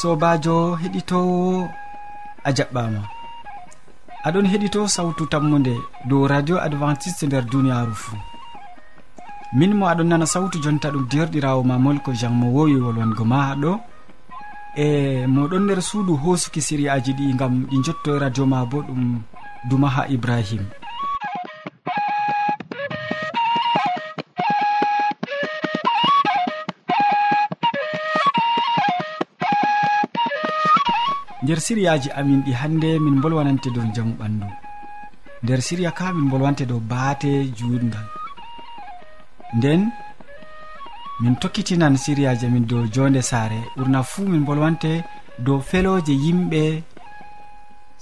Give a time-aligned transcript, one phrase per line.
[0.00, 1.68] sobajo heɗitowo
[2.48, 3.00] a jaɓɓama.
[4.26, 5.74] Aɗon heɗito sawtu tammude
[6.08, 8.18] dow radio adventiste nder duniyaru fuu.
[9.58, 13.54] Min mo aɗon nana sawtu jonta ɗum derɗirawo ma molko jean mo wowi wolwango ma
[13.62, 13.72] ɗo.
[14.84, 14.86] E
[15.34, 19.02] moɗon nder suudu hosuki siriyaji ɗi gam ɗi jotto e radio ma bo ɗum
[19.68, 20.77] dumaha ibrahima
[31.48, 34.46] nder siriyaji amin ɗi hannde min bolwanante dow jamu ɓandu
[35.42, 38.08] nder siriya ka min bolwante dow baate juutgal
[39.56, 39.82] nden
[41.22, 43.60] min tokkitinan siriyaji amin dow jonde saare.
[43.76, 44.92] Ɓurna fuu min bolwante
[45.46, 46.62] dow feloje yimɓe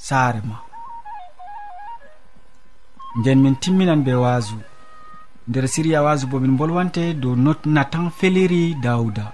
[0.07, 0.57] saare ma.
[3.19, 4.59] Nden min timminan be waasu
[5.49, 7.35] nder siriya waasu bo min bolwante dow
[7.77, 9.27] natan feliri dawda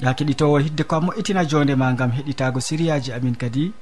[0.00, 3.72] ya keɗitowo hidde ko a moƴƴitina jonde ma gam heɗitago siriyaji amin kadi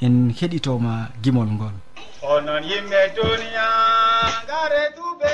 [0.00, 1.74] en heɗitoma gimol ngol.
[2.22, 3.66] Onon yimɓe duniya
[4.44, 5.32] ngare duɓe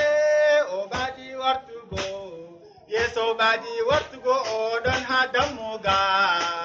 [0.75, 2.03] o ɓaɗi wartugo.
[2.91, 6.64] Yeeso ɓaɗi wartugo oɗon ha dammugal.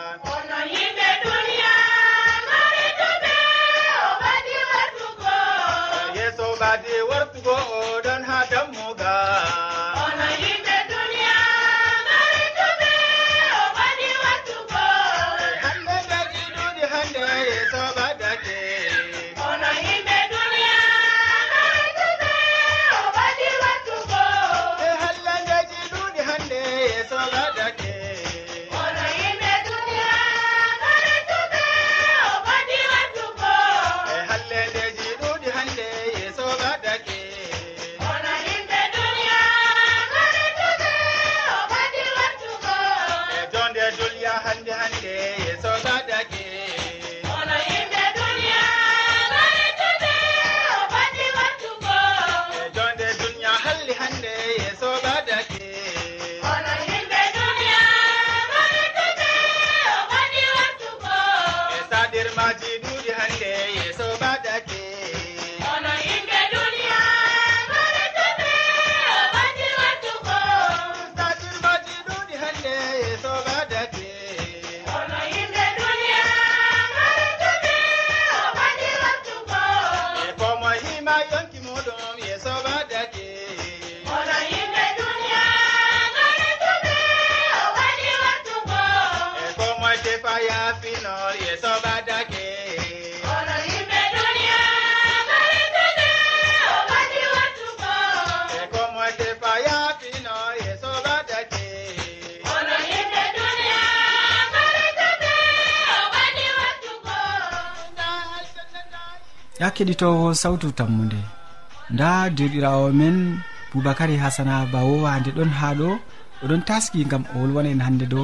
[109.61, 111.21] ya keɗitowo sawtu tammude
[111.93, 113.17] nda derɗirawo men
[113.73, 115.91] boubacary hasana bawowa nde ɗon ha ɗo.
[116.45, 118.23] Oɗon taski gam o wolwana en hande ɗo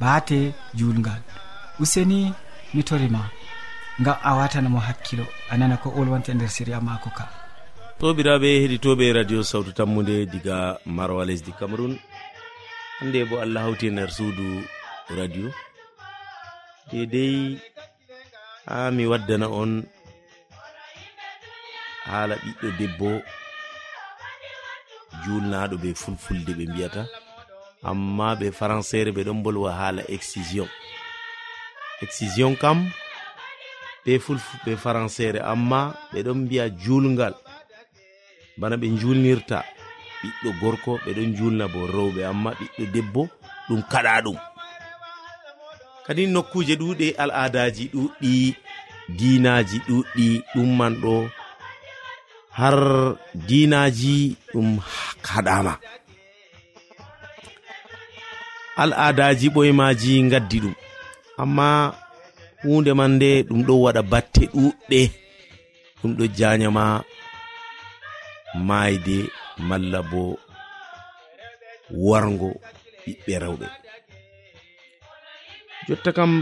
[0.00, 0.38] baate
[0.78, 1.20] julgal
[1.82, 2.18] useni
[2.74, 3.22] mi torima
[4.04, 5.24] gam a watanamo hakkilo.
[5.50, 7.24] A nana ko wolwante nder séria mako ka.
[8.00, 10.56] Sobiraɓe heɗitoɓe radio sawtu tammude diga
[10.96, 11.94] maroa lesdi cameron
[13.00, 14.46] hande bo allah hawti e nder suudu
[15.18, 15.46] radio.
[16.92, 17.58] Dedei
[18.68, 19.72] ha mi waddana on
[22.14, 23.08] haala ɓiɗɗo debbo
[25.24, 27.02] julnaɗo be fulfulde ɓe mbiyata.
[27.90, 30.68] Amma ɓe françére ɓe ɗon bolwa haala excision.
[32.04, 32.78] Excision kam
[34.04, 35.80] be fulfu ɓe françére amma
[36.12, 37.34] ɓe ɗon mbiya julgal
[38.58, 39.58] bana ɓe julnirta
[40.20, 43.22] ɓiɗɗo gorko ɓe ɗon julna bo rewɓe amma ɓiɗɗo debbo
[43.68, 44.38] ɗum kaɗa ɗum.
[46.06, 48.32] Kadi nokkuje ɗuɗe al'adaji ɗuɗɗi
[49.18, 51.14] dinaji ɗuɗɗi ɗumman ɗo
[52.58, 52.78] har
[53.48, 54.14] dinaji
[54.52, 54.68] ɗum
[55.28, 55.74] haɗama
[58.82, 60.74] al'adaji ɓoyemaji gaddi ɗum.
[61.42, 61.66] Amma
[62.62, 65.00] hunde man nde ɗum ɗo waɗa batte ɗuɗɗe
[66.00, 66.84] ɗum ɗo janyama
[68.68, 69.16] mayde
[69.68, 70.22] malla bo
[72.06, 72.50] wargo
[73.02, 73.66] ɓiɓɓe rewɓe.
[75.86, 76.32] Jotta kam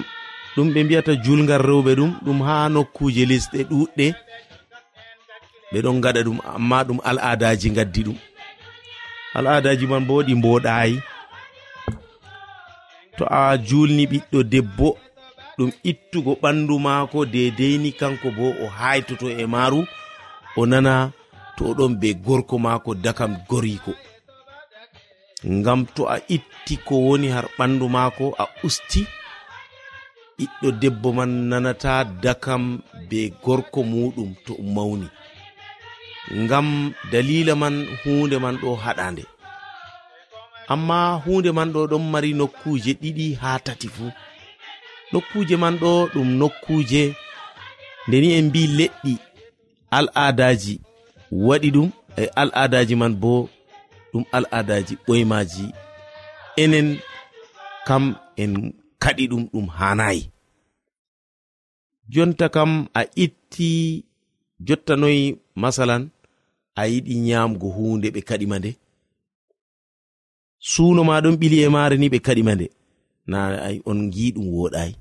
[0.54, 4.06] ɗum ɓe mbiyata julgal rewɓe ɗum ɗum ha nokkuje lisɗe ɗuɗɗe
[5.72, 8.18] ɓe ɗon gaɗa ɗum amma ɗum al adaji gaddi ɗum.
[9.36, 10.96] Al adaji man bo ɗi mboɗayi
[13.16, 14.88] to a julni ɓiɗɗo debbo
[15.56, 19.80] ɗum ittugo ɓandu maako dedeini kanko bo o haytoto e maru
[20.56, 20.94] o nana
[21.56, 23.92] to oɗon be gorko maako dakam goriko
[25.56, 29.00] ngam to a itti ko woni har ɓandu maako a usti
[30.38, 31.92] ɓiɗɗo debbo man nanata
[32.22, 32.62] dakam
[33.08, 35.08] be gorko muɗum to mawni.
[36.34, 37.74] ngam dalila man
[38.04, 39.24] hunde man ɗo haɗande
[40.72, 44.10] amma hunde man ɗo ɗon mari nokkuje ɗiɗi ha tati fuu.
[45.12, 47.02] Nokkuje man ɗo ɗum nokkuje
[48.08, 49.14] ndeni en mbi leɗɗi
[49.98, 50.74] al'adaji
[51.46, 53.32] waɗi ɗum e al'adaji man bo
[54.12, 55.64] ɗum al'adaji ɓoymaji
[56.62, 56.88] enen
[57.86, 58.04] kam
[58.42, 58.52] en
[59.02, 60.22] kaɗi ɗum ɗum hanayi
[62.12, 63.68] jonta kam a itti
[64.66, 65.22] jottanoyi
[65.62, 66.02] masalan
[66.74, 68.70] a yiɗi nyamgo hunde ɓe kaɗima nde?
[70.58, 72.66] Suno ma ɗon ɓili e mare ni ɓe kaɗima nde?
[73.26, 73.38] Na
[73.90, 74.94] on gi ɗum woɗayi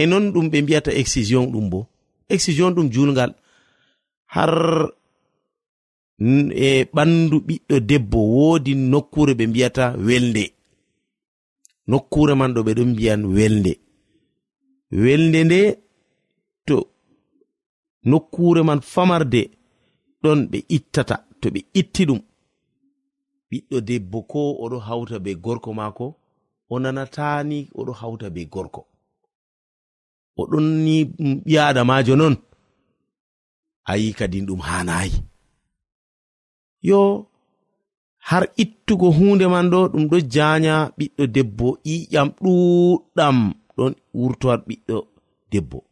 [0.00, 1.86] e non ɗum ɓe mbiyata excision ɗum bo.
[2.28, 3.34] Excision ɗum julgal
[4.34, 4.54] har
[6.66, 10.44] e ɓandu ɓiɗɗo debbo woodi nokkure ɓe mbiyata welnde.
[11.90, 13.72] Nokkure man ɗo ɓe ɗon mbiyan welnde.
[15.02, 15.60] Welnde nde
[16.66, 16.76] to
[18.04, 19.57] nokkure man famarde
[20.22, 22.20] ɗuɗɗon ɓe ittata to ɓe itti ɗum.
[23.50, 26.06] Ɓiɗɗo debbo ko oɗo hawta be gorko maako
[26.72, 28.80] o nanatani oɗo hawta be gorko.
[30.40, 30.94] Oɗon ni
[31.44, 32.34] ɓi adamajo non
[33.90, 35.12] ayi kadin ɗum hanayi
[36.88, 37.00] yo
[38.28, 43.38] har ittugo hunde man ɗo ɗum ɗo janya ɓiɗɗo debbo ƴiƴam ɗuɗɗam
[43.76, 44.96] ɗon wurtowa ɓiɗɗo
[45.50, 45.87] debbo.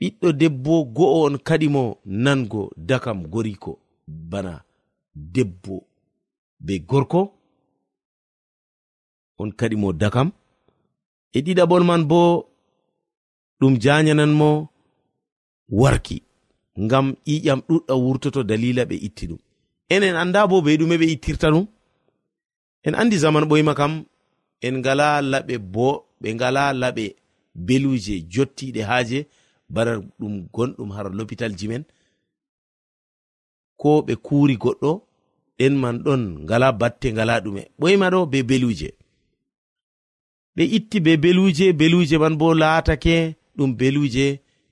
[0.00, 3.78] ɓiɗɗo debbo go'o on kadi mo nango dakam goriko.
[4.30, 4.64] Bana
[5.14, 5.76] debbo
[6.60, 7.20] be gorko
[9.38, 10.28] on kadi mo dakam.
[11.32, 12.20] E ɗiɗaɓon man bo
[13.60, 14.68] ɗum janyanan mo
[15.68, 16.22] warki
[16.84, 19.38] ngam ƴiƴam ɗuɗɗa wurtoto dalila ɓe itti ɗum.
[19.94, 21.66] Enen anda bo be ɗume ɓe ittirta ɗum.
[22.86, 24.04] En andi zaman ɓoyma kam
[24.60, 25.86] en ngala laɓe bo
[26.20, 27.04] ɓe ngala laɓe
[27.54, 29.26] beluje jottiɗe haaje.
[29.68, 31.84] bara ɗum gonɗum har lopitalji men.
[33.76, 34.90] Ko ɓe kuuri goɗɗo
[35.58, 37.62] ɗen man ɗon ngala batte ngala ɗume.
[37.80, 38.88] Ɓoyma ɗo be beluje.
[40.56, 44.26] Ɓe itti be beluje beluje man bo laatake ɗum beluje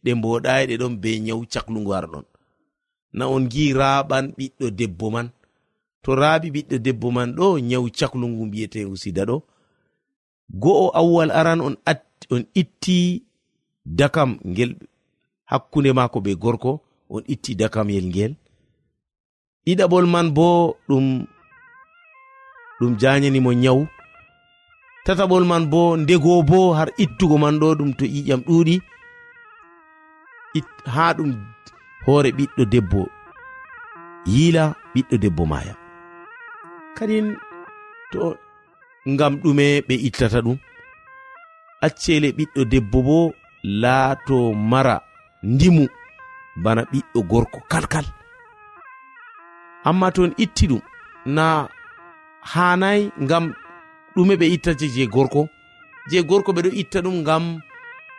[0.05, 2.25] ɗe mboɗayi ɗe ɗon be nyawu caklugo har ɗon.
[3.13, 5.29] Na on gi raɓan ɓiɗɗo debbo man.
[6.03, 9.37] To raɓi ɓiɗɗo debbo man ɗo nyawu caklugu mbiyetegu sida ɗo.
[10.63, 11.75] Go'o awwal aran on,
[12.31, 13.23] on itti
[13.85, 14.77] dakam ngel
[15.51, 16.81] hakkunde maako be gorko
[17.11, 18.33] on itti dakamyel ngel.
[19.67, 21.27] Ɗiɗaɓol man bo ɗum
[22.81, 23.87] ɗum janyanimo nyawu
[25.05, 28.77] tataɓol man bo ndego bo har ittugo man ɗo ɗum to ƴiƴam ɗuuɗi.
[30.95, 31.31] Ha ɗum
[32.07, 33.01] hoore ɓiɗɗo debbo
[34.27, 34.65] yiila
[34.95, 35.75] ɓiɗɗo debbo maya
[36.97, 37.37] kadin
[38.13, 38.37] to
[39.09, 40.59] ngam ɗume ɓe ittata ɗum.
[41.87, 43.17] Accele ɓiɗɗo debbo bo
[43.63, 45.01] laato mara
[45.43, 45.89] ndimu
[46.57, 48.05] bana ɓiɗɗo gorko kalkal.
[49.85, 50.83] Amma to en itti ɗum
[51.27, 51.69] na
[52.53, 53.45] hanayi ngam
[54.15, 55.49] ɗume ɓe ittata je gorko.
[56.11, 57.45] Je gorko ɓeɗo itta ɗum ngam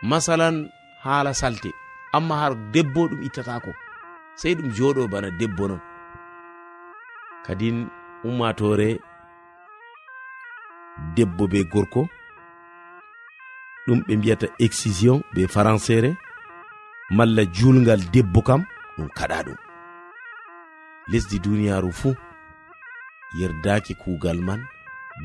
[0.02, 0.56] masalan
[1.04, 1.70] haala salte.
[2.16, 3.70] Amma har debbo ɗum ittatako
[4.40, 5.80] sei ɗum joɗo bana debbo non.
[7.46, 7.88] Kadin
[8.24, 8.88] ummatore
[11.16, 12.08] debbo be gorko
[13.86, 16.10] ɗum ɓe mbiyata excision be françére
[17.10, 18.64] malla julgal debbo kam
[18.96, 19.56] ɗum kaɗa ɗum.
[21.10, 22.14] Lesdi duniyaru fuu
[23.38, 24.60] yerdaki kuugal man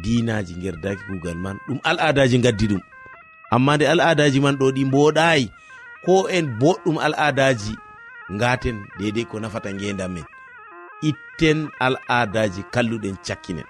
[0.04, 2.82] dinaji gerdaki kuugal man ɗum al'adaji gaddi ɗum.
[3.52, 5.46] Amma nde al'adaji man ɗo ɗi mboɗayi
[6.06, 7.74] ko en boɗɗum al'adaji
[8.32, 10.26] ngaten dedei ko nafata ngendam men.
[11.02, 13.66] Itten al'adaji kalluɗen cakkinen.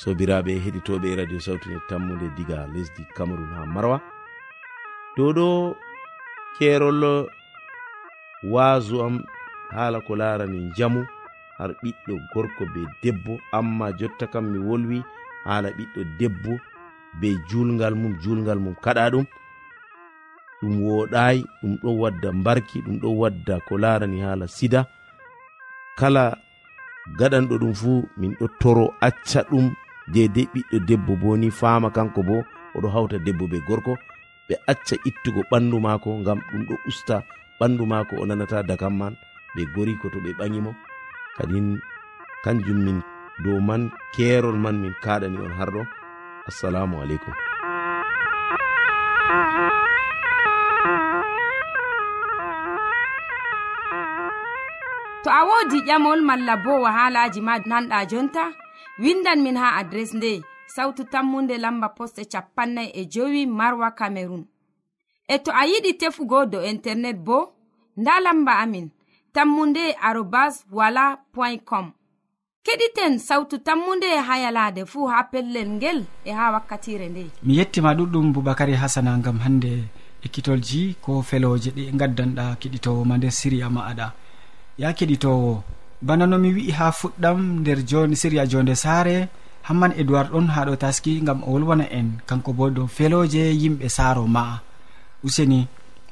[0.00, 4.00] sobiraɓe heɗitoɓe radio sawtune tammude diga lesdi cameron ha marwa.
[5.16, 5.76] Dow ɗo
[6.58, 7.28] kerol
[8.52, 9.14] waasu am
[9.70, 11.04] haala ko larani jamu
[11.58, 15.02] har ɓiɗɗo gorko be debbo amma jotta kam mi wolwi
[15.44, 16.52] haala ɓiɗɗo debbo
[17.20, 19.26] be julgal mum julgal mum kaɗa ɗum.
[20.62, 24.86] Ɗum woɗayi ɗum ɗo wadda mbarki ɗum ɗo wadda ko larani haala sida.
[25.98, 26.38] Kala
[27.18, 29.74] gaɗanɗo ɗum fuu min ɗo toro acca ɗum
[30.10, 32.36] dedei ɓiɗɗo debbo bo ni faama kanko bo
[32.76, 33.92] oɗo hawta debbo be gorko
[34.48, 37.16] ɓe acca ittugo ɓandu maako ngam ɗum ɗo usta
[37.58, 39.14] ɓandu maako o nanata dakam man
[39.54, 40.72] ɓe gori ko to ɓe ɓaŋimo
[41.36, 41.68] kadin
[42.44, 42.98] kanjum min
[43.44, 43.82] dow man
[44.14, 45.82] keerol man min kaɗani on har ɗo
[46.48, 47.34] assalamu aleykum
[55.22, 58.44] to a woodi ƴamol malla bo wahalaji ma nanɗa jonta?
[58.98, 64.44] windan min ha adres nde sautu tammunde lamba poste capannay e jowi marwa camerun
[65.28, 67.52] e to a yiɗi tefugo do internet bo
[67.96, 68.90] nda lamba amin
[69.32, 71.92] tammunde arobas wala point com.
[72.64, 77.30] Keɗiten sautu tammunde ha yalade fuu ha pellel ngel e ha wakkatire nde.
[77.42, 79.84] Mi yettima ɗuɗɗum boubacary hasana gam hande
[80.24, 84.12] ekkitolji ko feloje ɗi gaddanɗa keɗitowo ma nder siriya ma aɗa.
[84.78, 85.62] Ya keɗitowo
[86.02, 89.28] bana nomi wi'i ha fuɗɗam nder joni siriya jonde saare.
[89.68, 92.08] Hamman edoird on haɗo taski gam o wolwana en.
[92.26, 94.56] Kanko bo dow feloje yimɓe saaro ma'a.
[95.24, 95.68] Useni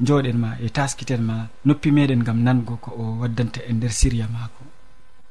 [0.06, 4.26] joɗen ma e taskiten ma noppi meɗen gam nango ko o waddanta en nder siriya
[4.34, 4.62] maako.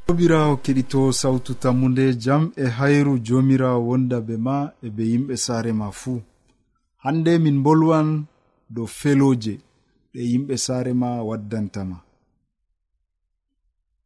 [0.08, 5.72] Jomirawo keɗito sawtu tammude jam e hayru jomirawo wonda be ma e be yimɓe saare
[5.72, 6.22] ma fuu.
[7.04, 8.26] Hande min bolwan
[8.70, 9.54] dow feloje
[10.14, 11.98] ɗe yimɓe saare ma waddantama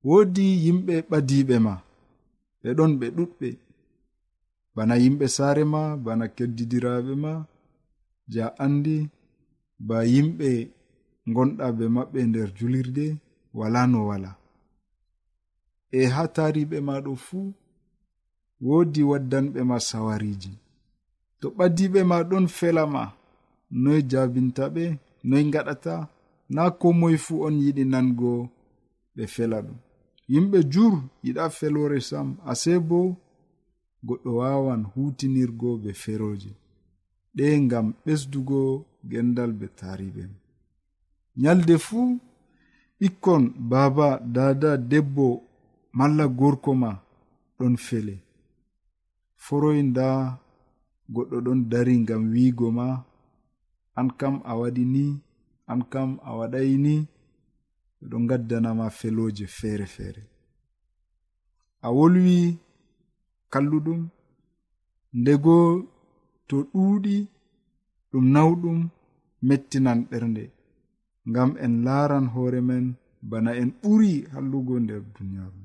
[0.08, 1.74] woodi yimɓe ɓadiɓe ma
[2.62, 3.50] ɓe ɗon ɓe ɗuɗɓe.
[4.76, 7.32] Bana yimɓe saare ma bana keddidiraɓe ma
[8.32, 8.96] je a andi
[9.88, 10.50] ba yimɓe
[11.36, 13.06] gonɗa be maɓɓe nder julirde
[13.60, 14.32] wala no wala.
[15.98, 17.46] E ha taariɓe maɗo fuu
[18.66, 20.52] woodi waddanɓe ma sawariji
[21.40, 23.04] to ɓaddiɓe ma ɗon fela ma
[23.84, 24.84] noy jabinta ɓe
[25.30, 25.94] noy gaɗata
[26.56, 28.32] na ko moye fuu on yiɗi nango
[29.16, 29.78] ɓe fela ɗum.
[30.34, 30.94] yimɓe jur
[31.26, 33.00] yiɗa felore sam ase bo
[34.08, 36.52] goɗɗo wawan hutinirgo be feroje.
[37.36, 38.60] Ɗe ngam ɓesdugo
[39.10, 40.24] gendal be tariɓe
[41.42, 42.08] nyalde fuu
[43.00, 45.28] ɓikkon baba dada debbo
[45.98, 46.92] malla gorko ma
[47.58, 48.16] ɗon fele.
[49.44, 50.08] Foroy nda
[51.14, 52.88] goɗɗo ɗon dari ngam wiigo ma.
[54.00, 55.06] An kam a waɗi ni
[55.72, 56.96] an kam a waɗay ni.
[58.10, 60.24] ɓe gaddanama feloje feere feere.
[61.86, 62.38] A wolwi
[63.52, 64.02] kalluɗum
[65.20, 65.56] ndego
[66.48, 67.16] to ɗuuɗi
[68.12, 68.80] ɗum nawɗum
[69.48, 70.44] mettinan ɓernde
[71.30, 72.86] ngam en laaran hoore men
[73.30, 75.62] bana en ɓuri hallugo nder duniyaaru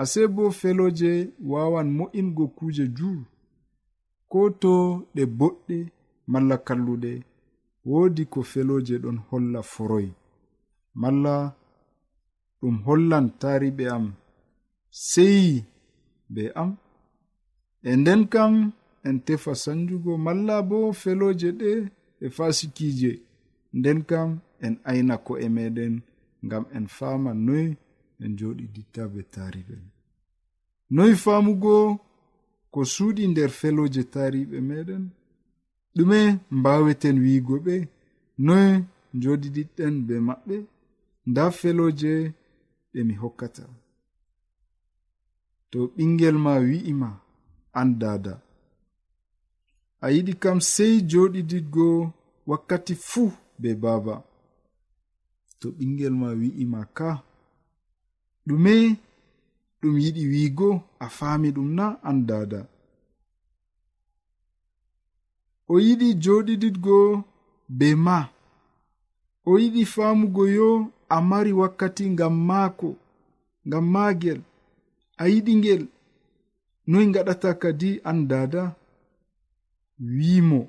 [0.00, 1.10] ase bo feloje
[1.50, 3.18] wawan mo'ingo kuuje juu
[4.30, 4.72] ko to
[5.14, 5.76] ɗe boɗɗe
[6.32, 7.12] malla kalluɗe
[7.90, 10.08] woodi ko feloje ɗon holla foroy
[11.00, 11.34] malla
[12.60, 14.06] ɗum hollan tariɓe am
[15.10, 15.52] seyi
[16.34, 16.70] be am.
[17.88, 18.54] E nden kam
[19.08, 21.70] en tefa sanjugo malla bo feloje ɗe
[22.24, 23.12] e fasikije.
[23.78, 24.30] Nden kam
[24.64, 25.94] en ayna ko'e meɗen
[26.46, 27.66] ngam en faama noy
[28.22, 29.76] en joɗi ditta be tariɓe
[30.94, 31.74] noy faamugo
[32.72, 35.04] ko suuɗi nder feloje tariɓe meɗen.
[35.96, 36.20] Ɗume
[36.58, 37.74] mbaweten wiigo ɓe
[38.46, 38.68] noy
[39.22, 40.56] joɗiɗiɗɗen be maɓɓe.
[41.30, 42.12] nda feloje
[42.92, 43.64] ɗe mi hokkata.
[45.70, 47.08] To ɓingel ma wi'ima
[47.80, 48.34] an dada
[50.04, 51.86] a yiɗi kam sey joɗididgo
[52.50, 53.30] wakkati fuu
[53.60, 54.14] be baba.
[55.60, 57.08] To ɓingel ma wi'ima ka
[58.46, 58.74] ɗume
[59.80, 60.68] ɗum yiɗi wiigo
[61.04, 62.60] a faami ɗum na an dada
[65.72, 66.96] o yiɗi joɗiɗiɗgo
[67.78, 68.18] be ma.
[69.50, 70.68] O yiɗi faamugo yo
[71.14, 72.90] a mari wakkati ngam maako
[73.66, 74.40] ngam maagel
[75.22, 75.82] a yiɗi ngel.
[76.90, 78.62] Noy gaɗata kadi an dada
[80.16, 80.60] wiimo.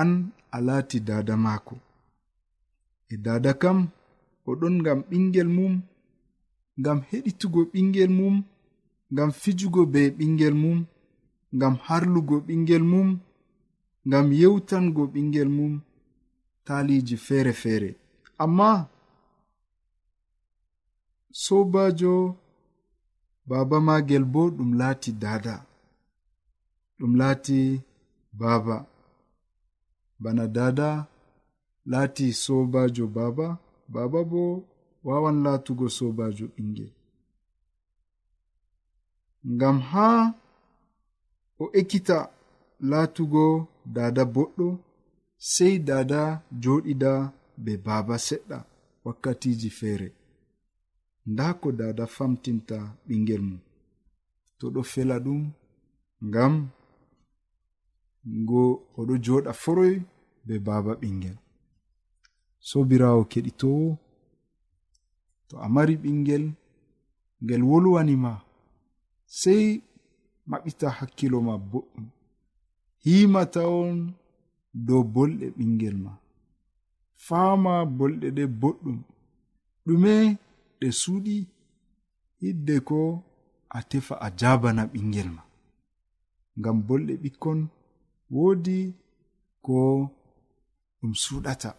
[0.00, 0.10] An
[0.50, 1.74] a laati dada maako.
[3.08, 3.78] E dada kam
[4.48, 5.74] o ɗon ngam ɓingel mum
[6.80, 8.36] ngam heɗitugo ɓingel mum
[9.12, 10.78] ngam fijugo be ɓingel mum
[11.56, 13.08] ngam harlugo ɓingel mum
[14.08, 15.74] ngam yewtango ɓingel mum.
[16.66, 17.90] taliji feere feere
[18.44, 18.70] amma
[21.44, 22.14] sobajo
[23.48, 25.54] baba magel bo ɗum laati dada
[26.98, 27.58] ɗum laati
[28.40, 28.76] baba
[30.22, 30.88] bana dada
[31.90, 33.46] laati sobajo baba
[33.94, 34.42] baba bo
[35.06, 36.92] wawan laatugo sobajo ɓingel
[39.54, 40.06] ngam ha
[41.62, 42.18] o ekkita
[42.90, 43.44] laatugo
[43.96, 44.66] dada boɗɗo
[45.48, 47.12] sei dada joɗida
[47.64, 48.58] be baba seɗɗa
[49.04, 50.08] wakkatiji feere
[51.30, 53.60] nda ko dada famtinta ɓingel mum.
[54.58, 55.42] To ɗo fela ɗum
[56.28, 56.54] ngam
[58.40, 58.62] ngo
[58.98, 59.94] oɗo joɗa foroy
[60.46, 61.36] be baba ɓingel.
[62.68, 63.86] Sobirawo keɗitowo
[65.48, 66.44] to a mari ɓingel
[67.42, 68.32] ngel wolwanima
[69.40, 69.64] sei
[70.50, 72.06] maɓita hakkilo ma boɗɗum.
[73.04, 73.96] Himata on
[74.86, 76.12] dow bolɗe ɓingel ma.
[77.26, 78.98] Faama bolɗe ɗe boɗɗum.
[79.86, 80.12] Ɗume
[80.78, 81.36] ɗe suuɗi
[82.40, 82.98] hidde ko
[83.76, 85.42] a tefa a jabana ɓingel ma.
[86.58, 87.58] Ngam bolɗe ɓikkon
[88.34, 88.78] woodi
[89.64, 89.76] ko
[91.00, 91.70] ɗum suuɗata.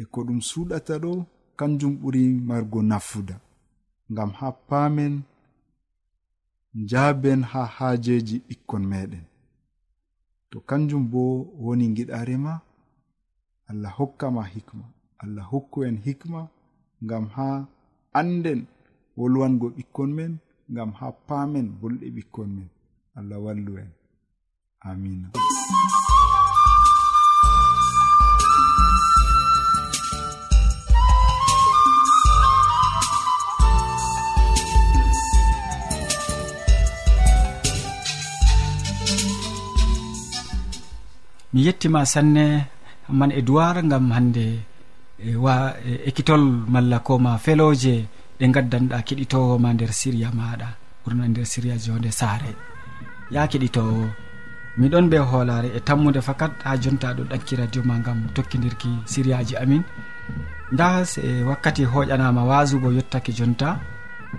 [0.00, 1.12] E ko ɗum suuɗata ɗo
[1.58, 3.36] kanjum ɓuri margo nafuda
[4.12, 5.14] ngam ha paamen
[6.82, 9.24] njaaben ha haajeji ɓikkon meɗen
[10.52, 11.22] to kanjum bo
[11.64, 12.52] woni giɗarema
[13.70, 14.84] allah hokkama hikma.
[15.22, 16.40] Allah hokku en hikma
[17.04, 17.48] ngam ha
[18.20, 18.60] anden
[19.18, 20.32] wolwango ɓikkon men
[20.72, 22.68] ngam ha paamen bolɗe ɓikkon men.
[23.18, 23.90] Allah wallu en
[24.88, 25.28] amina
[41.52, 42.46] mi yettima sanne
[43.18, 44.46] man e duwar gam hande
[45.20, 45.54] e wa
[46.08, 46.42] ekkitol
[46.72, 47.94] malla koma feloje
[48.38, 50.68] ɗe gaddanɗa keɗitowo ma nder siriya maɗa
[51.02, 52.50] ɓurna nder siriya jonde saare.
[53.34, 54.02] Ya keɗitowo
[54.78, 59.54] miɗon ɓe hoolare e tammude fakat ha jonta ɗo ɗakki radio ma gam tokkidirki siriyaji
[59.62, 59.82] amin.
[60.72, 63.68] Nda e wakkati hoƴanama wasu bo yettake jonta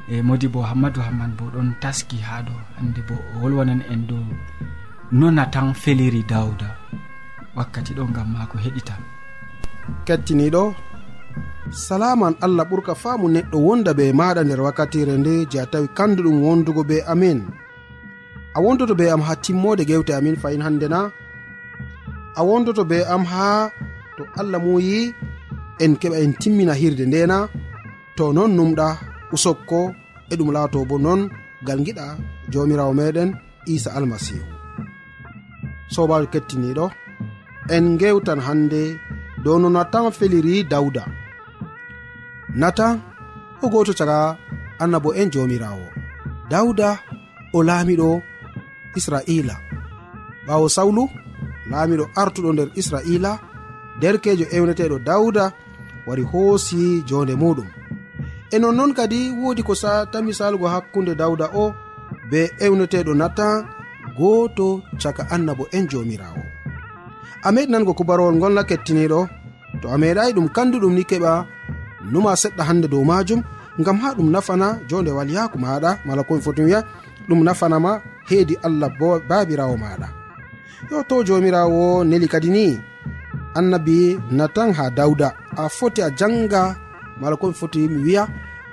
[0.10, 4.02] e modi bo hammadou hamman bo ɗon taski ha ɗo hande bo o wolwanan en
[4.10, 4.26] dow
[5.20, 6.70] no natan feliri dawda
[7.58, 8.96] wakkati ɗo gam mako heɗita
[10.06, 10.64] kettiniɗo
[11.86, 16.38] salaman allah ɓurka faamu neɗɗo wonda be maɗa nder wakkatire nde je a tawi kanduɗum
[16.46, 17.40] wondugo be amin.
[18.56, 21.00] A wondoto be am ha timmode gewte amin fayin hande na.
[22.40, 23.48] A wondoto be am ha
[24.18, 25.00] to allah muyi
[25.84, 27.38] en keɓa en timmina hirde ndena
[28.18, 28.88] to non numɗa
[29.36, 29.80] usokko
[30.32, 31.22] e ɗum laato bo non
[31.68, 32.06] gal giɗa
[32.52, 33.30] jamirawo meɗen
[33.74, 34.53] isa almasihu.
[35.96, 36.86] sobajo kettiniɗo.
[37.76, 38.82] En gewtan hande
[39.44, 41.04] dow no natan feliri dawda
[42.62, 43.02] natan
[43.64, 44.38] o goto caga
[44.80, 45.88] annabo en jomirawo.
[46.52, 46.90] Dawda
[47.54, 48.10] o laamiɗo
[48.98, 49.56] israila.
[50.48, 51.04] Ɓawo sawlu
[51.72, 53.32] laamiɗo artuɗo nder israila.
[54.02, 55.46] Derkejo ewneteɗo dawda
[56.08, 57.70] wari hoosi jonde muɗum.
[58.54, 61.66] E nonnon kadi woodi ko satami salgo hakkunde dawda o
[62.30, 63.56] be ewneteɗo natan
[64.18, 66.44] gooto caka annabo en jomirawo.
[67.44, 69.20] A meɗinango kubarowol ngolna kettiniɗo
[69.82, 71.32] to a meeɗayi ɗum kanduɗum ni keɓa
[72.12, 73.42] numa seɗɗa hannde dow majum
[73.80, 76.80] ngam ha ɗum nafana jonde yaaku maɗa mala komi foti wiya
[77.28, 77.92] ɗum nafanama
[78.30, 78.90] heedi allah
[79.30, 80.08] baabirawo maɗa.
[80.92, 82.66] Yo to jomirawo neli kadi ni
[83.58, 86.76] annabi natan ha dawda a foti a janga
[87.22, 88.24] mala komi foti mi wiya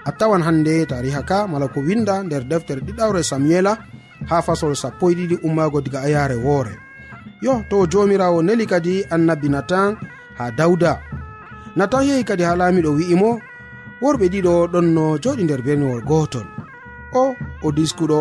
[0.05, 3.73] a tawan hande tariha ka mala ko winda nder deftere ɗiɗawre samuela
[4.29, 6.75] ha fasol sappo e ɗiɗi ummago diga ayare woore.
[7.41, 9.97] Yo to jomirawo neli kadi annabi natan
[10.39, 10.93] ha dawda
[11.77, 13.31] natan yehi kadi ha laamiɗo wi'imo
[14.03, 16.47] worɓe ɗiɗo ɗon no joɗi nder berniwol gotol
[17.21, 18.19] o o diskuɗo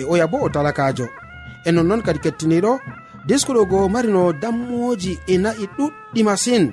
[0.00, 1.06] e oya bo o talakajo
[1.66, 2.72] e nonnoon kadi kettiniɗo
[3.28, 6.64] diskuɗo goo marino dammoji e na'i ɗuɗɗi masin.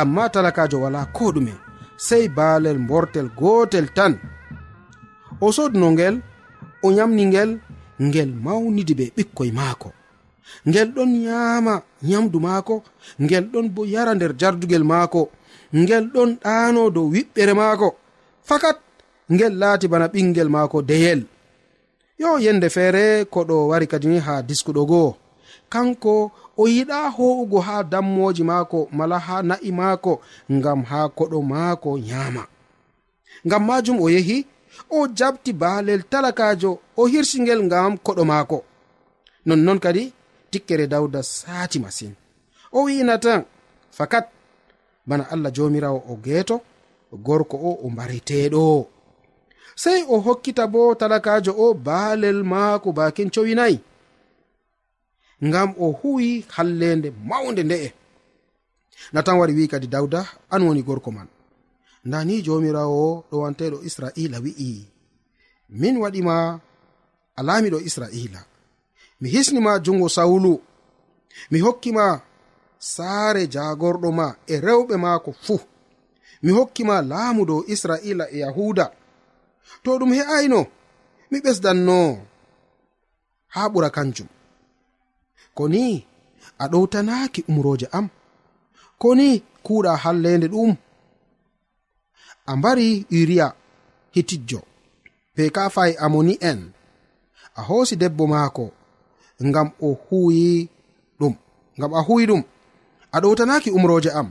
[0.00, 1.52] Amma talakajo wala ko ɗume
[1.96, 4.12] sey baalel mbortel gotel tan.
[5.40, 6.14] O soduno ngel
[6.82, 7.50] o yamni ngel
[8.06, 9.88] ngel mawnidi be ɓikkoy maako.
[10.68, 11.74] Ngel ɗon nyaama
[12.08, 12.74] nyamdu maako
[13.22, 15.22] ngel ɗon bo yara nder jardugel maako
[15.80, 17.88] ngel ɗon ɗaano dow wiɓɓere maako.
[18.48, 18.78] Fakat
[19.34, 21.20] ngel laati bana ɓingel maako deyel.
[22.20, 25.10] Yo yende feere koɗo wari kadi ni ha diskuɗo goo.
[25.72, 26.14] Kanko
[26.56, 30.12] o yiɗa ho'ugo ha dammoji maako mala ha na'i maako
[30.56, 32.42] ngam ha koɗo maako nyaama.
[33.46, 34.38] Ngam majum o yehi
[34.90, 38.58] o jabti baalel talakajo o hirsingel ngam koɗo maako.
[39.46, 40.12] Nonnon kadi
[40.50, 42.12] tikkere dawda saati masin.
[42.72, 43.40] O winatan
[43.96, 44.26] fakat
[45.06, 46.56] bana allah jomirawo o geeto
[47.26, 48.86] gorko o o mbariteɗo
[49.82, 53.78] sey o hokkita bo talakajo o baalel maako bakin cowinayi
[55.44, 57.88] ngam o huwi hallende mawnde nde'e.
[59.12, 61.28] Natan wari wi kadi dawda an woni gorko man.
[62.04, 64.72] ndani jomirawo ɗowanteɗo israila wi'i.
[65.80, 66.60] Min waɗima
[67.38, 68.40] alamiɗo israila.
[69.20, 70.54] Mi hisnima jungo sawulu.
[71.50, 72.04] Mi hokkima
[72.78, 75.60] saare jagorɗo ma e rewɓe maako fuu.
[76.42, 78.86] Mi hokkima laamu dow israila e yahuda
[79.82, 80.60] to ɗum he'ayno
[81.30, 81.98] mi ɓesdanno
[83.54, 84.28] haa ɓura kanjum.
[85.56, 85.82] Ko ni
[86.58, 88.06] a ɗowtanaaki umroje am?
[89.00, 89.28] Ko ni
[89.64, 90.70] kuuɗa hallende ɗum?
[92.46, 93.52] a mbari uriya
[94.10, 94.62] hitijjo
[95.36, 96.72] be kafai amoni en.
[97.54, 98.70] A hoosi debbo maako
[99.44, 100.68] ngam o huwi
[101.20, 101.34] ɗum
[101.78, 102.42] ngam a huwi ɗum.
[103.12, 104.28] A ɗowtanaki umroje am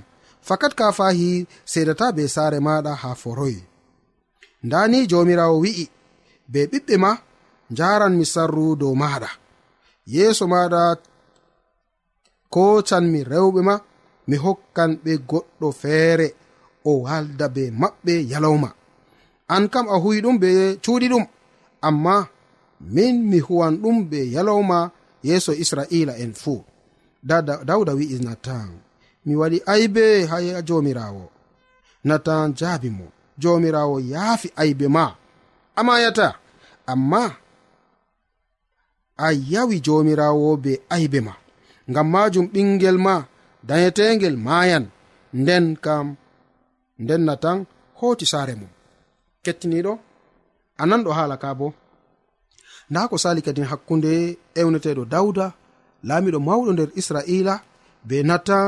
[0.47, 1.29] fakat ka fahi
[1.71, 3.61] sedata be saare maɗa ha foroyi
[4.65, 5.85] ndani jomirawo wi'i
[6.51, 7.11] be ɓiɓɓe ma
[7.71, 9.29] njaran mi sarru dow maɗa
[10.13, 10.81] yeeso maɗa
[12.53, 13.75] ko canmi rewɓe ma
[14.27, 16.27] mi hokkan ɓe goɗɗo feere.
[16.89, 18.69] o walda be maɓɓe yalawma.
[19.55, 20.49] An kam a huwi ɗum be
[20.83, 21.25] cuuɗi ɗum
[21.87, 22.15] amma
[22.95, 24.77] min mi huwan ɗum be yalawma
[25.27, 26.59] yeeso israila en fuu.
[27.67, 28.69] Dawda wi'i natan
[29.25, 31.25] mi waɗi aybe ha jomirawo
[32.07, 33.05] natan jaabi mo
[33.41, 35.05] jomirawo yaafi aybe ma
[35.79, 36.27] amayata
[36.91, 37.23] amma
[39.17, 41.33] a yawi jomirawo be aybe ma.
[41.89, 43.15] Ngam majum ɓingel ma
[43.67, 44.85] dayetegel mayan
[45.39, 46.07] nden kam
[47.03, 47.57] nden na tan
[47.99, 48.71] hooti saare mum.
[49.43, 49.93] Kettiniɗo
[50.81, 51.67] a nanɗo haala ka bo
[52.89, 54.11] nda ko sali kadi hakkunde
[54.59, 55.45] ewneteɗo dawda
[56.07, 57.53] laamiɗo mawɗo nder israila
[58.07, 58.67] be natan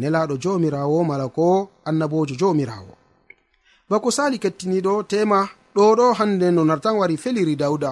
[0.00, 1.44] nelaɗo jomirawo mala ko
[1.88, 2.94] annabojo jomirawo
[3.90, 5.38] bako sali kettiniɗo tema
[5.74, 7.90] ɗo ɗo hande no nartan wari feliri dawda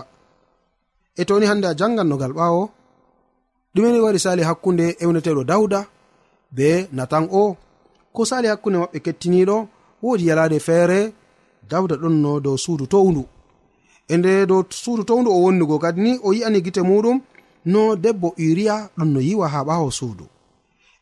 [1.21, 2.63] e toni hande a jangannogal ɓawo
[3.75, 5.81] ɗumeni wari sali hakkunde ewneteɗo dawda
[6.57, 7.57] be natan o.
[8.15, 9.57] Ko sali hakkunde maɓɓe kettiniɗo
[10.03, 11.13] wodi yalade feere
[11.71, 13.23] dawda ɗon no dow suudu towndu.
[14.09, 17.21] E nde dow suudu towndu o wonnugo kadi ni o yi'ani gite muɗum
[17.73, 20.25] no debbo uriya ɗon no yiwa ha ɓawo suudu.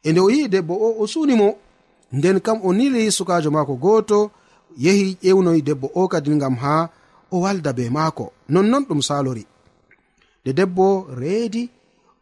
[0.03, 1.49] E nde o yi'i debbo o o suunimo
[2.13, 4.31] nden kam o nili sukajo maako gooto
[4.85, 6.89] yehi ƴewnoyi debbo o kadi ngam ha
[7.31, 8.33] o walda be maako.
[8.49, 9.45] Nonnon ɗum salori
[10.43, 11.71] nde debbo reedi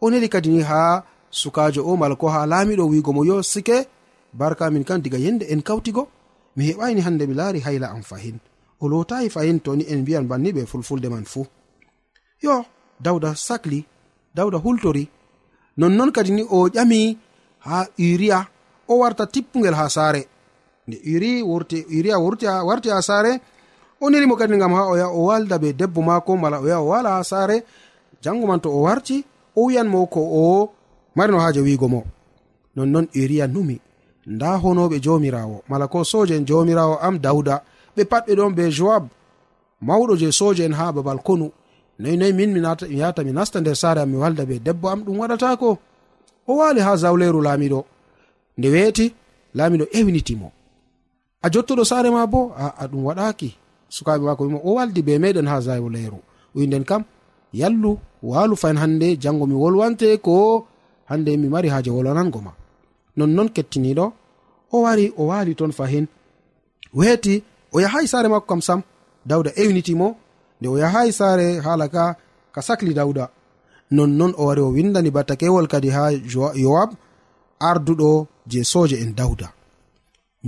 [0.01, 3.87] o neli kadi ni ha sukajo o mala ko ha laamiɗo wiigo mo yo sike
[4.33, 6.09] barka min kan diga yende en kawtigo.
[6.57, 8.39] mi heɓani hande mi laari hayla am fahin.
[8.81, 11.47] O lotayi fahin toni en mbiyan banni ɓe fulfulde man fuu.
[12.43, 12.65] Yo
[13.01, 13.85] dawda sakli
[14.35, 15.09] dawda hultori
[15.77, 17.17] nonnon kadi ni o ƴami
[17.67, 18.47] ha uriya
[18.89, 20.23] o warta tippugel ha saare.
[20.89, 23.41] Nde uri wurti uriya wurti warti ha saare
[24.01, 26.81] o nirimo kadi gam ha o yaha o walda be debbo maako mala o yaha
[26.81, 27.65] o wala ha saare
[28.23, 29.25] jango man to o warti
[29.57, 30.71] o wiyanmo ko o
[31.17, 32.05] marino haaje wiigo mo.
[32.77, 33.81] Nonnon uriya numi.
[34.27, 37.63] nda honoɓe jomirawo mala ko soje en jomirawo am dawda
[37.97, 39.05] ɓe pat ɓe ɗon be joab
[39.87, 41.51] mawɗo je soje en ha babal konu.
[41.99, 42.61] Noyi noyi min mi
[43.01, 45.79] yata mi nasta nder saare am mi walda be debbo am ɗum waɗatako.
[46.49, 47.81] O wali ha zawleru laamiɗo.
[48.59, 49.07] Nde weeti
[49.57, 50.49] laamiɗo ewnitimo.
[51.43, 53.49] A jottoɗo saare ma bo aa ɗum waɗaki.
[53.89, 56.19] Sukaɓe mako wimo o waldi be meɗen ha zawleru.
[56.55, 57.03] Winden kam
[57.53, 60.67] yallu walu fayin hande jango mi wolwante ko
[61.11, 62.53] hande mi mari haaje wolwanango ma.
[63.19, 64.07] nonnon kettiniɗo
[64.75, 66.07] o wari o wali ton fahin.
[66.99, 67.35] Weeti
[67.75, 68.81] o yahayi saare makko kam sam
[69.31, 70.09] dawda ewnitimo
[70.61, 72.05] nde o yahayi saare haala ka
[72.55, 73.25] ka sakli dawda
[73.97, 76.03] nonnon o wari o windani battakewol kadi ha
[76.65, 76.91] yowab
[77.69, 79.49] arduɗo je soje en dawda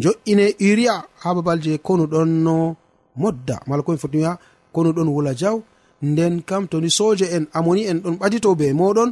[0.02, 2.76] jo'ine uriya ha babal je konu ɗon no
[3.16, 4.32] modda mala komi foti wiya
[4.74, 5.56] konu ɗon wula jaw
[6.02, 9.10] nden kam toni soje en amoni en ɗon ɓadito be moɗon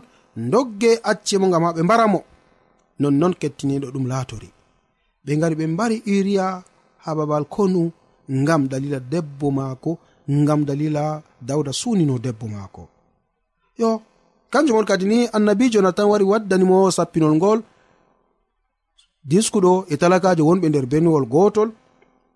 [0.53, 2.21] dogge acce mo gam ha ɓe mbaramo
[3.01, 4.49] nonnon kettiniɗo ɗum laatori.
[5.25, 6.47] Ɓe gari ɓe mbari iriya
[7.05, 7.83] ha babal konu
[8.31, 9.99] ngam dalila debbo maako
[10.31, 12.83] ngam dalila dawda sunino debbo maako.
[13.79, 13.91] Yo
[14.51, 17.61] kanjum on kadi ni annabijo natan wari waddanimo sappinol ngol
[19.31, 21.69] diskuɗo e talakajo wonɓe nder benwol gotol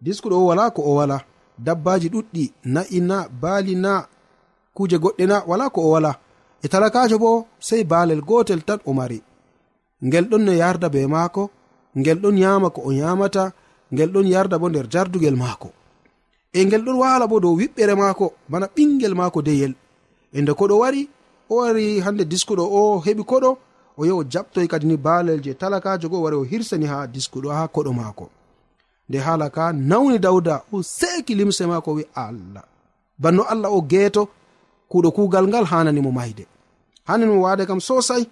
[0.05, 1.19] diskuɗo o wala ko o wala.
[1.67, 2.45] Dabbaji ɗuɗɗi
[2.75, 3.93] na'i na baali na
[4.77, 6.13] kuje goɗɗe na wala ko o wala.
[6.65, 9.19] E talakajo bo sei baalel gotel tan o mari.
[10.07, 11.51] ngel ɗon no yarda be maako
[11.99, 13.53] ngel ɗon yama ko o yamata
[13.93, 15.69] ngel ɗon yarda bo nder jardugel maako.
[16.53, 19.75] E ngel ɗon wala bo dow wiɓɓere maako bana ɓingel maako deyel.
[20.33, 21.09] E nde koɗo wari
[21.51, 23.51] o wari hande diskuɗo o heɓi koɗo
[23.99, 27.49] o yahi o jaɓtoy kadi ni baalel je talakajo go wari o hirsani ha diskuɗo
[27.57, 28.27] ha koɗo maako.
[29.09, 32.65] Nde hala ka nawni dawda o seki limse maako wi allah.
[33.19, 34.29] Banno allah o geeto
[34.91, 36.47] kuɗo kugal ngal hananimo mayde.
[37.09, 38.25] Hananimo wade kam sosai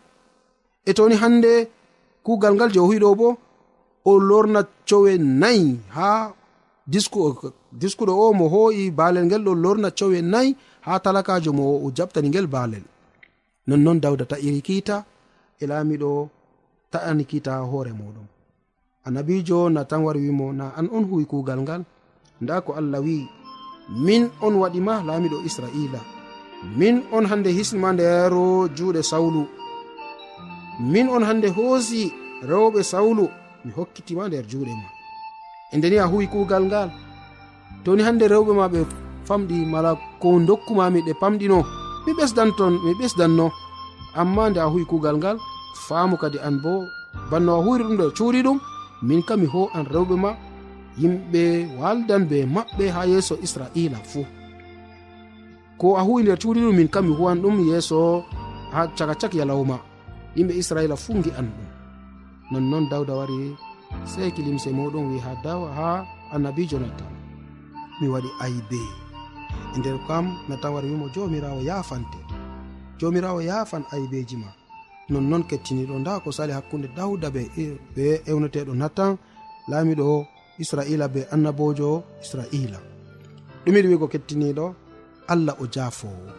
[0.85, 1.53] e toni hande
[2.25, 3.29] kugal ngal je o huwiɗo bo
[4.05, 6.33] o lorna cowe nayi ha
[7.81, 12.29] diskuɗo o mo ho'i baalel ngel ɗo lorna cowe nayi ha talakajo mo o jaɓtani
[12.29, 12.85] ngel baalel.
[13.69, 14.97] Nonnon dawda ta'iri kiita
[15.63, 16.11] e laamiɗo
[16.93, 18.27] ta'ani kiita ha hoore muɗum
[19.09, 21.83] annabijo na tan wari wimo na an on huwi kugal ngal.
[22.41, 23.27] Nda ko allah wi
[24.05, 26.01] min on waɗima laamiɗo israila.
[26.79, 28.33] Min on hande hisnima nder
[28.77, 29.43] juuɗe sawlu.
[30.79, 32.13] min on hande hoosi
[32.49, 33.29] rewɓe sawlu
[33.65, 34.87] mi hokkitima nder juuɗe ma.
[35.73, 36.91] E ndeni a huwi kuugal ngal
[37.85, 38.81] toni hande rewɓe ma ɓe
[39.29, 41.59] famɗi mala ko dokkumami ɗe pamɗino
[42.07, 43.47] mi ɓesdanton mi ɓesdanno.
[44.15, 45.37] Amma nde a huwi kuugal ngal
[45.87, 46.73] faamu kadi an bo
[47.31, 48.59] banno a huwiri ɗum nder cuuri ɗum
[49.03, 50.31] min kam mi ho an rewɓe ma
[51.01, 51.43] yimɓe
[51.81, 54.25] waldan be maɓɓe ha yeeso israila fuu.
[55.79, 58.25] Ko a huwi nder cuuri ɗum min kam mi huwan ɗum yeeso
[58.73, 59.79] ha caka cak yalawma
[60.39, 61.69] yimɓe israila fuu gi'an ɗum
[62.53, 63.57] nonnoon dawda wari
[64.13, 65.89] seki limse muɗum wi ha dawa ha
[66.35, 67.13] annabijo natan
[68.01, 68.81] mi waɗi aybe.
[69.75, 72.19] E nder kam natan wari wimo jomirawo yafante
[72.99, 74.51] jomirawo yafan aybeji ma.
[75.11, 79.17] Nonnoon kettiniɗo nda ko sali hakkunde dawda be e, be ewneteɗo natan
[79.71, 80.27] laamiɗo
[80.63, 81.89] israila be annabojo
[82.23, 82.79] israila.
[83.65, 84.67] Ɗumiɗi wigo kettiniɗo
[85.33, 86.31] allah o jafowo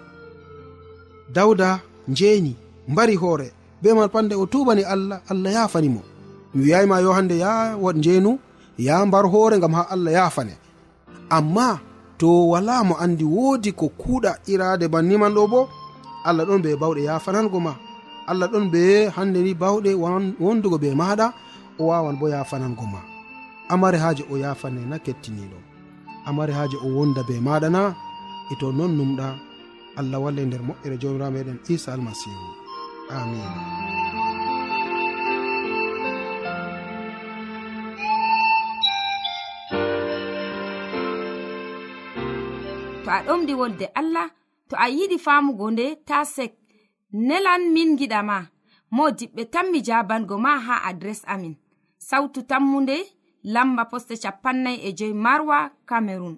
[1.35, 2.55] dawda njeni
[2.87, 3.58] mbari hoore.
[3.81, 6.01] be man pande o tubani allah allah yafanimo
[6.53, 8.39] mi wiyayima yo hande ya njeenu
[8.77, 10.57] ya mbar hoore gam ha allah yafane
[11.29, 11.79] amma
[12.17, 15.69] to wala mo andi woodi ko kuuɗa irade banniman ɗo bo
[16.25, 17.73] allah ɗon be bawɗe yafanango ma.
[18.29, 19.91] Allah ɗon be hande ni bawɗe
[20.39, 21.33] wondugo be maɗa
[21.79, 22.99] o wawan bo yafanango ma.
[23.69, 25.57] Amari haaji o yafane na kettiniɗo.
[26.27, 27.95] Amari haaji o wonda be maɗa na
[28.51, 29.27] e to non numɗa
[29.97, 32.58] allah walle nder moƴƴere jomirameɗen isa almasihu.
[33.09, 33.51] amin.
[43.03, 44.27] To a ɗomɗi wolde allah
[44.69, 46.53] to a yiɗi famugo nde ta sek
[47.27, 48.37] nelan min giɗama
[48.95, 51.55] mo diɓɓe tan mi jabango ma ha adres amin.
[52.07, 52.95] Sautu tammunde
[53.53, 55.57] lamba poste capannay e joyi marwa
[55.89, 56.35] camerun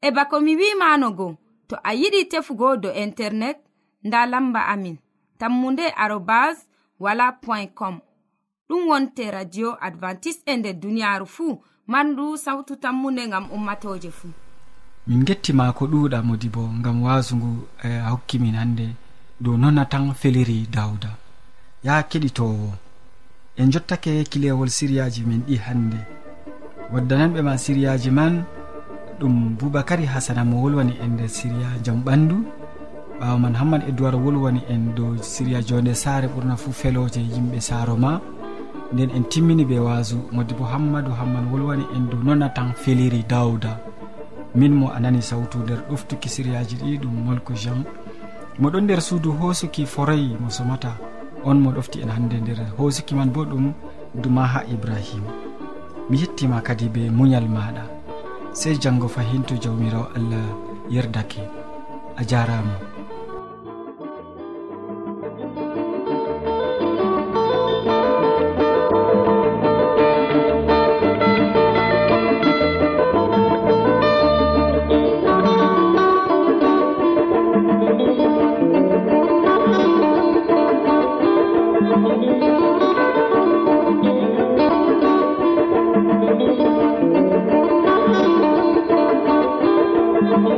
[0.00, 1.26] e bako mi wimanogo
[1.68, 3.58] to a yiɗi tefugo do internet
[4.06, 4.96] nda lamba amin.
[5.38, 6.66] tammunde arobas
[7.00, 8.00] wala point com.
[8.68, 14.32] Ɗum wonte radio advantice e nder duniyaaru fuu mandu sawtu tammunde ngam ummatoje fuu.
[15.06, 18.86] Min gettima ko ɗuuɗa modi bo ngam wasungu ngu e, a hokkimin hannde
[19.40, 21.10] dow non tan feliri dawda
[21.84, 22.72] ya keɗitowo
[23.56, 26.00] en jottake kilewol siriyaji min ɗi hannde.
[26.92, 28.44] Waddananɓe ma siriyaji man
[29.20, 32.36] ɗum boubacary hasana mo wolwani en nder siriya jaam ɓandu
[33.20, 37.96] ɓawa man hamman e wolwani en dow siriya jonde saare ɓurna fu feloje yimɓe saaro
[37.96, 38.20] ma.
[38.92, 43.24] Nden en timmini be wasu modi bo hammadou hamman wolwani en dow nona tan feliri
[43.28, 43.78] dawda
[44.54, 47.84] min mo a nani sawtu nder ɗoftuki siriyaji ɗi ɗum molko jean.
[48.60, 50.96] Moɗon nder suudu hosuki forayi mo somata.
[51.44, 53.72] On mo ɗofti en hande nder hosuki man bo ɗum
[54.14, 55.30] duma ha ibrahima
[56.10, 57.82] mi yettima kadi be muñal maɗa
[58.52, 60.44] sey janggo fahin to jawmirawo allah
[60.90, 61.40] yerdake.
[62.16, 62.93] A jarama